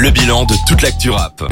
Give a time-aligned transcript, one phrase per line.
[0.00, 1.44] le bilan de toute l'actu rap.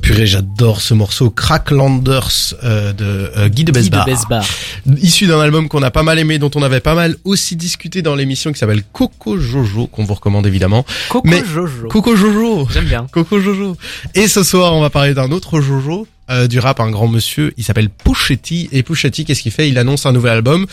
[0.00, 4.44] Purée, j'adore ce morceau Cracklanders euh, de euh, Guy de Guy de Besbar.
[5.02, 8.02] Issu d'un album qu'on a pas mal aimé, dont on avait pas mal aussi discuté
[8.02, 10.86] dans l'émission qui s'appelle Coco Jojo, qu'on vous recommande évidemment.
[11.08, 11.88] Coco Mais- Jojo.
[11.88, 13.08] Coco Jojo J'aime bien.
[13.10, 13.76] Coco Jojo.
[14.14, 17.52] Et ce soir, on va parler d'un autre Jojo, euh, du rap, un grand monsieur.
[17.56, 18.68] Il s'appelle Pushetti.
[18.70, 19.68] Et Pushetti, qu'est-ce qu'il fait?
[19.68, 20.66] Il annonce un nouvel album.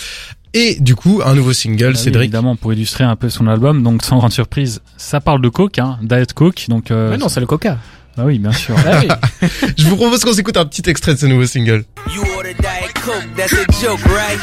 [0.56, 2.24] Et du coup, un nouveau single, Bah oui, Cédric.
[2.26, 5.80] évidemment, pour illustrer un peu son album, donc sans grande surprise, ça parle de coke,
[5.80, 6.92] hein, Diet Coke, donc.
[6.92, 7.78] Euh, Mais non, c'est le Coca.
[8.16, 8.75] Bah oui, bien sûr.
[8.86, 9.47] Ah oui.
[9.78, 11.84] Je vous propose qu'on s'écoute un petit extrait de ce nouveau single.
[12.14, 14.39] You order Diet Coke, that's a joke, right?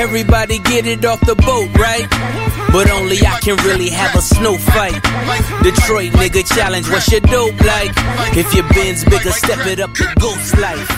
[0.00, 2.08] Everybody get it off the boat, right?
[2.72, 4.94] But only I can really have a snow fight.
[5.62, 7.92] Detroit nigga challenge, what's your dope like?
[8.36, 10.88] If your bin's bigger, step it up to ghost life.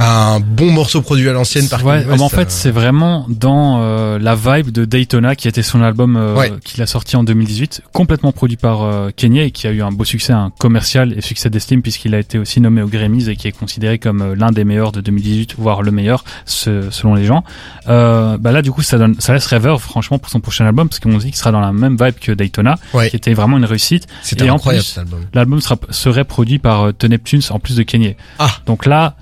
[0.00, 4.18] Un bon morceau produit à l'ancienne par Ouais, en fait, euh, c'est vraiment dans euh,
[4.20, 6.52] la vibe de Daytona, qui était son album euh, Ouais.
[6.64, 9.90] qu'il a sorti en 2018, complètement produit par euh, Kanye et qui a eu un
[9.90, 13.34] beau succès, un commercial et succès d'estime puisqu'il a été aussi nommé aux Grammys et
[13.34, 17.14] qui est considéré comme euh, l'un des meilleurs de 2018, voire le meilleur ce- selon
[17.16, 17.42] les gens.
[17.88, 20.88] Euh, bah là, du coup, ça donne, ça laisse rêveur, franchement, pour son prochain album
[20.88, 23.10] parce qu'on dit qu'il sera dans la même vibe que Daytona, Ouais.
[23.10, 24.06] qui était vraiment une réussite.
[24.22, 25.20] C'était et en incroyable plus, cet album.
[25.34, 28.16] L'album sera, serait produit par The Neptunes en plus de Kanye.
[28.38, 28.48] Ah.
[28.66, 29.16] Donc là,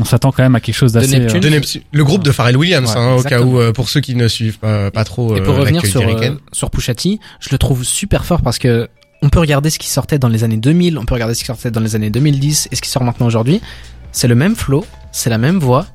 [0.00, 1.20] on s'attend quand même à quelque chose d'assez.
[1.20, 1.60] Euh,
[1.92, 4.28] le groupe de Pharrell Williams, Ouais, hein, au cas où, euh, pour ceux qui ne
[4.28, 7.58] suivent pas, pas trop Et euh, pour revenir sur, euh, sur Pusha T, je le
[7.58, 8.88] trouve super fort parce que
[9.22, 11.46] on peut regarder ce qui sortait dans les années 2000, on peut regarder ce qui
[11.46, 13.60] sortait dans les années 2010 et ce qui sort maintenant aujourd'hui.
[14.12, 15.86] C'est le même flow, c'est la même voix,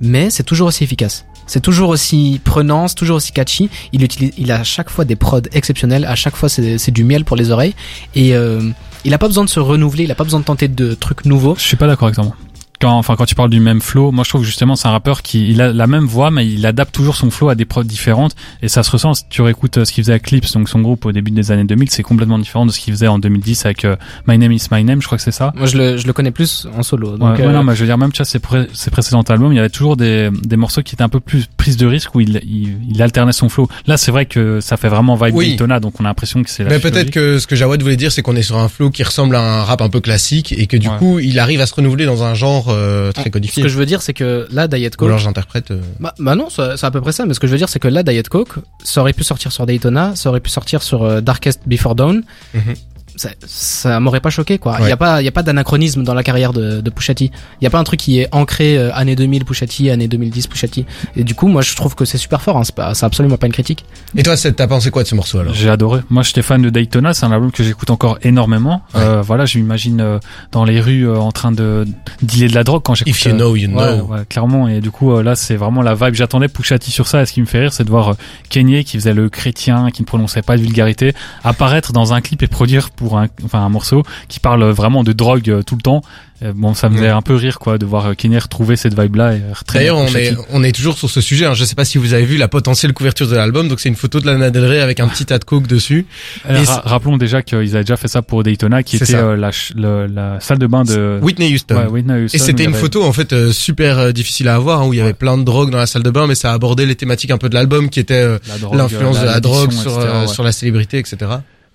[0.00, 1.24] mais c'est toujours aussi efficace.
[1.46, 3.70] C'est toujours aussi prenant, c'est toujours aussi catchy.
[3.92, 6.04] Il utilise, il a à chaque fois des prods exceptionnels.
[6.04, 7.74] À chaque fois, c'est c'est du miel pour les oreilles.
[8.14, 8.68] Et euh,
[9.04, 10.04] il a pas besoin de se renouveler.
[10.04, 11.54] Il a pas besoin de tenter de trucs nouveaux.
[11.56, 12.34] Je suis pas d'accord avec toi.
[12.80, 14.90] Quand, enfin, quand tu parles du même flow, moi je trouve que justement c'est un
[14.90, 17.64] rappeur qui il a la même voix, mais il adapte toujours son flow à des
[17.64, 19.14] prods différentes et ça se ressent.
[19.14, 21.50] Si tu réécoutes euh, ce qu'il faisait avec Clips, donc son groupe au début des
[21.52, 23.96] années 2000, c'est complètement différent de ce qu'il faisait en 2010 avec euh,
[24.26, 25.52] My Name Is My Name, je crois que c'est ça.
[25.56, 27.16] Moi, je le, je le connais plus en solo.
[27.16, 28.90] Donc, ouais, ouais, euh, non, mais je veux dire même tu vois ses, pré- ses
[28.90, 31.76] précédents albums, il y avait toujours des, des morceaux qui étaient un peu plus prise
[31.76, 33.68] de risque où il, il, il alternait son flow.
[33.86, 35.48] Là, c'est vrai que ça fait vraiment vibe Oui.
[35.50, 38.12] Daytona, donc on a l'impression que c'est Mais peut-être que ce que Jawad voulait dire,
[38.12, 40.66] c'est qu'on est sur un flow qui ressemble à un rap un peu classique et
[40.66, 40.98] que du Ouais.
[40.98, 43.62] coup, il arrive à se renouveler dans un genre euh, très Ce codifié.
[43.62, 45.70] que je veux dire, c'est que là, Diet Ou Coke, alors j'interprète.
[45.70, 47.26] euh, Bah, bah non, c'est c'est à peu près ça.
[47.26, 48.54] Mais ce que je veux dire, c'est que là, Diet Coke,
[48.84, 52.22] ça aurait pu sortir sur Daytona, ça aurait pu sortir sur euh, Darkest Before Dawn.
[52.54, 52.74] Mhm.
[53.16, 54.76] Ça, ça m'aurait pas choqué, quoi.
[54.78, 54.88] Il Ouais.
[54.90, 57.30] y a pas, il y a pas d'anachronisme dans la carrière de, de Pusha T.
[57.60, 60.06] Il y a pas un truc qui est ancré euh, année 2000 Pusha T, année
[60.08, 60.84] 2010 Pusha T.
[61.16, 62.58] Et du coup, moi, je trouve que c'est super fort.
[62.58, 62.64] Hein.
[62.64, 63.84] C'est pas, c'est absolument pas une critique.
[64.16, 65.54] Et toi, c'est- t'as pensé quoi de ce morceau alors?
[65.54, 66.00] J'ai adoré.
[66.10, 67.14] Moi, j'étais fan de Daytona.
[67.14, 68.82] C'est un album que j'écoute encore énormément.
[68.94, 69.00] Ouais.
[69.00, 70.18] Euh, voilà, je m'imagine euh,
[70.52, 71.86] dans les rues euh, en train de
[72.22, 73.14] dealer de la drogue quand j'écoute.
[73.14, 74.04] If you euh, know, you Ouais, know.
[74.06, 74.68] ouais, clairement.
[74.68, 76.14] Et du coup, euh, là, c'est vraiment la vibe.
[76.14, 77.22] J'attendais Pusha T sur ça.
[77.22, 78.14] Et ce qui me fait rire, c'est de voir euh,
[78.50, 82.42] Kanye, qui faisait le chrétien, qui ne prononçait pas de vulgarité, apparaître dans un clip
[82.42, 85.82] et produire pour un, enfin, un morceau qui parle vraiment de drogue euh, tout le
[85.82, 86.02] temps.
[86.42, 88.98] Euh, bon, ça me faisait un peu rire, quoi, de voir euh, Kanye retrouver cette
[88.98, 89.36] vibe-là.
[89.36, 91.46] et retraîner D'ailleurs, on est, on est toujours sur ce sujet.
[91.46, 91.54] Hein.
[91.54, 93.68] Je sais pas si vous avez vu la potentielle couverture de l'album.
[93.68, 96.04] Donc, c'est une photo de Lana Del Rey avec un petit tas de coke dessus.
[96.50, 99.50] Euh, ra- rappelons déjà qu'ils avaient déjà fait ça pour Daytona, qui était euh, la,
[99.50, 101.74] ch- le- la salle de bain de Whitney Houston.
[101.76, 104.82] Ouais, Whitney Houston, Et c'était une avait- photo en fait euh, super difficile à avoir
[104.82, 105.14] hein, où il y avait Ouais.
[105.14, 107.48] plein de drogue dans la salle de bain, mais ça abordait les thématiques un peu
[107.48, 108.26] de l'album qui était
[108.74, 110.26] l'influence de la drogue ouais.
[110.26, 111.16] sur la célébrité, etc.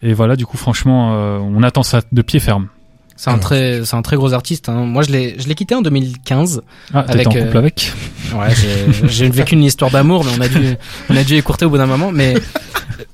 [0.03, 2.67] Et voilà, du coup, franchement, euh, on attend ça de pied ferme.
[3.17, 4.67] C'est un très, c'est un très gros artiste.
[4.67, 4.84] Hein.
[4.85, 6.63] Moi, je l'ai, je l'ai quitté en 2015.
[6.91, 7.94] Ah, Avec, en couple euh, avec
[8.34, 10.75] Ouais, j'ai- j'ai vécu une histoire d'amour, mais on a dû,
[11.09, 12.12] on a dû écourter au bout d'un moment.
[12.12, 12.34] Mais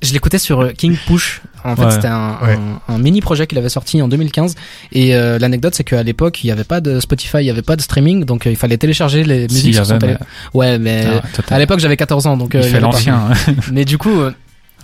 [0.00, 1.42] je l'écoutais sur euh, King Push.
[1.62, 1.90] En fait, Ouais.
[1.90, 2.56] c'était un, Ouais.
[2.88, 4.54] un, un mini projet qu'il avait sorti en 2015.
[4.92, 7.60] Et euh, l'anecdote, c'est qu'à l'époque, il n'y avait pas de Spotify, il n'y avait
[7.60, 10.26] pas de streaming, donc euh, il fallait télécharger les Si, musiques y sur son téléphone.
[10.54, 13.28] Ouais, mais Ah, à l'époque, j'avais 14 ans, donc euh, il fait l'ancien.
[13.30, 13.52] hein.
[13.72, 14.30] Mais du coup, euh,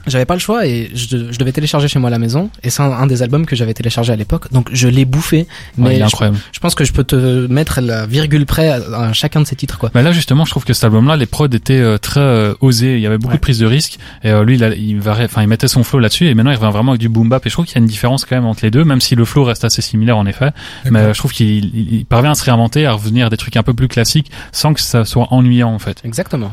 [0.06, 2.50] j'avais pas le choix et je, je devais télécharger chez moi à la maison.
[2.62, 5.38] Et c'est un, un des albums que j'avais téléchargé à l'époque, donc je l'ai bouffé.
[5.38, 5.46] Ouais,
[5.78, 6.38] Mais il est je, incroyable.
[6.52, 8.76] je pense que je peux te mettre la virgule près à,
[9.08, 9.90] à chacun de ces titres, quoi.
[9.94, 12.94] Mais là, justement, je trouve que cet album-là, les prods étaient euh, très euh, osés.
[12.96, 13.36] Il y avait beaucoup Ouais.
[13.36, 13.98] de prises de risques.
[14.22, 16.26] Et euh, lui, il, a- il, varie- enfin, il mettait son flow là-dessus.
[16.28, 17.44] Et maintenant, il revient vraiment avec du boom bap.
[17.46, 19.14] Et je trouve qu'il y a une différence quand même entre les deux, même si
[19.14, 20.50] le flow reste assez similaire en effet.
[20.90, 23.36] Mais euh, je trouve qu'il il- il parvient à se réinventer, à revenir à des
[23.36, 26.00] trucs un peu plus classiques, sans que ça soit ennuyant en fait.
[26.04, 26.52] Exactement.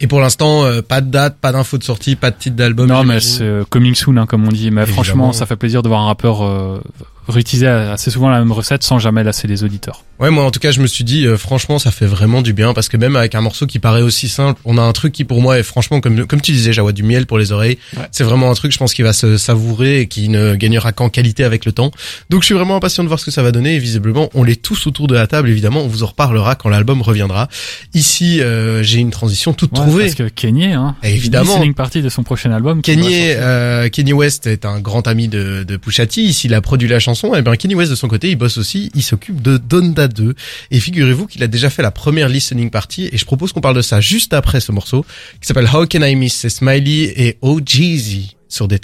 [0.00, 2.88] Et pour l'instant, euh, pas de date, pas d'info de sortie, pas de titre d'album.
[2.88, 4.70] non, mais c'est euh, coming soon, hein, comme on dit.
[4.70, 4.92] Mais Évidemment.
[5.02, 6.80] franchement, ça fait plaisir de voir un rappeur euh,
[7.28, 10.04] réutiliser assez souvent la même recette sans jamais lasser les auditeurs.
[10.20, 12.52] Ouais, moi en tout cas, je me suis dit euh, franchement, ça fait vraiment du
[12.52, 15.12] bien parce que même avec un morceau qui paraît aussi simple, on a un truc
[15.12, 17.78] qui pour moi est franchement comme comme tu disais, Jawa du miel pour les oreilles.
[17.96, 18.04] Ouais.
[18.12, 21.08] C'est vraiment un truc, je pense, qui va se savourer et qui ne gagnera qu'en
[21.08, 21.90] qualité avec le temps.
[22.30, 23.74] Donc je suis vraiment impatient de voir ce que ça va donner.
[23.76, 25.48] Et visiblement, on l'est tous autour de la table.
[25.48, 27.48] Évidemment, on vous en reparlera quand l'album reviendra.
[27.94, 30.02] Ici, euh, j'ai une transition toute Ouais, trouvée.
[30.04, 31.52] Parce que Kanye, hein, Évidemment.
[31.54, 32.80] listening party de son prochain album.
[32.84, 33.00] sortir.
[33.10, 36.20] euh, Kanye West est un grand ami de, de Pusha T.
[36.20, 37.11] Ici, il a produit la chanson.
[37.34, 38.90] Et bien, Kanye West de son côté, il bosse aussi.
[38.94, 40.34] Il s'occupe de Donda 2.
[40.70, 43.08] Et figurez-vous qu'il a déjà fait la première listening party.
[43.12, 45.04] Et je propose qu'on parle de ça juste après ce morceau
[45.40, 46.48] qui s'appelle How Can I Miss?
[46.48, 48.82] Smiley et Oh Jeezy sur des.